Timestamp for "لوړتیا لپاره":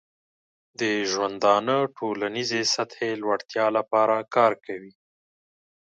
3.23-4.15